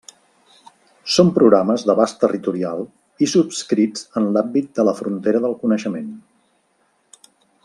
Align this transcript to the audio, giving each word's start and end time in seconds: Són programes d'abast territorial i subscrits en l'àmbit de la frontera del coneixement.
Són 1.15 1.27
programes 1.35 1.83
d'abast 1.89 2.17
territorial 2.23 2.81
i 3.27 3.29
subscrits 3.35 4.09
en 4.23 4.33
l'àmbit 4.39 4.75
de 4.81 4.89
la 4.91 4.97
frontera 5.03 5.43
del 5.47 5.59
coneixement. 5.65 6.13